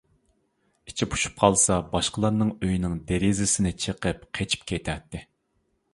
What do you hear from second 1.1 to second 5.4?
پۇشۇپ قالسا باشقىلارنىڭ ئۆيىنىڭ دېرىزىسىنى چېقىپ قېچىپ كېتەتتى.